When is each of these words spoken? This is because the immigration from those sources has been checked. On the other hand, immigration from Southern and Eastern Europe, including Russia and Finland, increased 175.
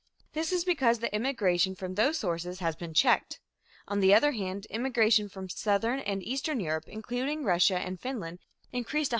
This 0.33 0.51
is 0.51 0.65
because 0.65 0.97
the 0.97 1.13
immigration 1.13 1.75
from 1.75 1.93
those 1.93 2.17
sources 2.17 2.57
has 2.57 2.75
been 2.75 2.91
checked. 2.91 3.39
On 3.87 3.99
the 3.99 4.15
other 4.15 4.31
hand, 4.31 4.65
immigration 4.71 5.29
from 5.29 5.47
Southern 5.47 5.99
and 5.99 6.23
Eastern 6.23 6.59
Europe, 6.59 6.85
including 6.87 7.43
Russia 7.43 7.77
and 7.77 7.99
Finland, 7.99 8.39
increased 8.73 8.89
175. 9.09 9.09